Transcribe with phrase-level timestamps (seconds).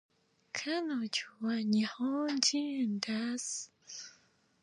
[0.51, 0.97] 彼女
[1.41, 3.71] は日本人です